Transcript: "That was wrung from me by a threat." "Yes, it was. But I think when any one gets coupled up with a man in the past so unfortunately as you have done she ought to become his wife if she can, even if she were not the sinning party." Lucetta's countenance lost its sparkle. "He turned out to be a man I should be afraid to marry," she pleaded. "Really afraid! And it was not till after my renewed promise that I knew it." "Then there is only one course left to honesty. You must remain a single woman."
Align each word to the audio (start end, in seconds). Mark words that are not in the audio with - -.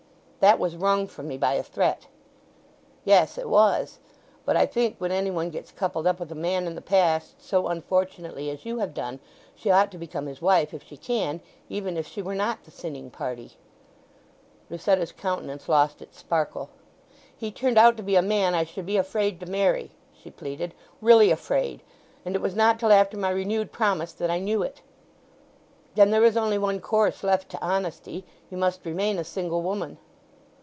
"That 0.41 0.57
was 0.57 0.75
wrung 0.75 1.05
from 1.05 1.27
me 1.27 1.37
by 1.37 1.53
a 1.53 1.61
threat." 1.61 2.07
"Yes, 3.05 3.37
it 3.37 3.47
was. 3.47 3.99
But 4.43 4.57
I 4.57 4.65
think 4.65 4.95
when 4.97 5.11
any 5.11 5.29
one 5.29 5.51
gets 5.51 5.71
coupled 5.71 6.07
up 6.07 6.19
with 6.19 6.31
a 6.31 6.33
man 6.33 6.65
in 6.65 6.73
the 6.73 6.81
past 6.81 7.39
so 7.45 7.67
unfortunately 7.67 8.49
as 8.49 8.65
you 8.65 8.79
have 8.79 8.95
done 8.95 9.19
she 9.53 9.69
ought 9.69 9.91
to 9.91 9.99
become 9.99 10.25
his 10.25 10.41
wife 10.41 10.73
if 10.73 10.81
she 10.81 10.97
can, 10.97 11.41
even 11.69 11.95
if 11.95 12.07
she 12.07 12.23
were 12.23 12.33
not 12.33 12.63
the 12.63 12.71
sinning 12.71 13.11
party." 13.11 13.51
Lucetta's 14.71 15.11
countenance 15.11 15.69
lost 15.69 16.01
its 16.01 16.17
sparkle. 16.17 16.71
"He 17.37 17.51
turned 17.51 17.77
out 17.77 17.95
to 17.97 18.01
be 18.01 18.15
a 18.15 18.23
man 18.23 18.55
I 18.55 18.63
should 18.63 18.87
be 18.87 18.97
afraid 18.97 19.39
to 19.41 19.45
marry," 19.45 19.91
she 20.11 20.31
pleaded. 20.31 20.73
"Really 21.01 21.29
afraid! 21.29 21.83
And 22.25 22.35
it 22.35 22.41
was 22.41 22.55
not 22.55 22.79
till 22.79 22.91
after 22.91 23.15
my 23.15 23.29
renewed 23.29 23.71
promise 23.71 24.11
that 24.13 24.31
I 24.31 24.39
knew 24.39 24.63
it." 24.63 24.81
"Then 25.93 26.09
there 26.09 26.25
is 26.25 26.35
only 26.35 26.57
one 26.57 26.79
course 26.79 27.23
left 27.23 27.49
to 27.49 27.61
honesty. 27.61 28.25
You 28.49 28.57
must 28.57 28.83
remain 28.87 29.19
a 29.19 29.23
single 29.23 29.61
woman." 29.61 29.99